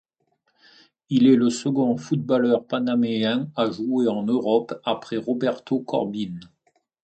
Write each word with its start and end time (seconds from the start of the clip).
Il 1.11 1.27
est 1.27 1.35
le 1.35 1.51
second 1.51 1.95
footballeur 1.95 2.65
panaméen 2.65 3.51
à 3.55 3.69
jouer 3.69 4.07
en 4.07 4.23
Europe 4.23 4.81
après 4.83 5.17
Roberto 5.17 5.79
Corbin. 5.79 6.39